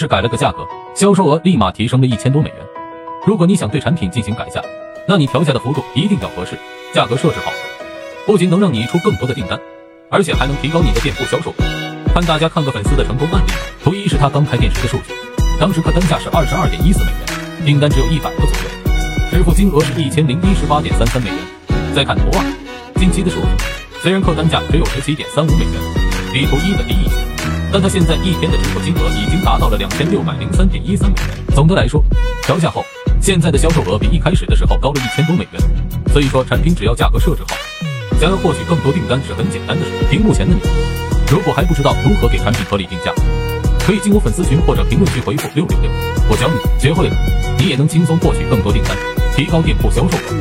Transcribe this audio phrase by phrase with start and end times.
[0.00, 2.56] 是改了个价格，销售额立马提升了一千多美元。
[3.26, 4.62] 如果你想对产品进行改价，
[5.06, 6.58] 那你调价的幅度一定要合适，
[6.94, 7.52] 价格设置好，
[8.24, 9.60] 不仅能让你出更多的订单，
[10.08, 11.52] 而且还能提高你的店铺销售。
[12.14, 13.50] 看大家看个粉丝的成功案例，
[13.84, 15.12] 图一是他刚开店时的数据，
[15.60, 18.90] 当时客单价是二十二点一四美元，订单只有一百个左右，
[19.30, 21.36] 支付金额是一千零一十八点三三美元。
[21.94, 22.40] 再看图二，
[22.98, 23.46] 近期的数据，
[24.00, 25.74] 虽然客单价只有十七点三五美元，
[26.32, 27.16] 比图一的低一些，
[27.72, 31.28] 但他现在一天的支付金额已经达到了两千六百零三点一三美元。
[31.54, 32.02] 总的来说，
[32.42, 32.84] 调价后，
[33.20, 35.62] 现在的销售额比一开始的时候高了一千多美元。
[36.12, 37.56] 所以说，产品只要价格设置好，
[38.20, 39.90] 想要获取更多订单是很简单的事。
[40.10, 40.60] 屏幕前的你。
[41.30, 43.12] 如果还不知道如何给产品合理定价，
[43.86, 45.90] 可以进我粉丝群或者评论区回复六六六，
[46.28, 47.16] 我教你，学会了，
[47.56, 48.96] 你也能轻松获取更多订单，
[49.36, 50.40] 提高店铺销售额。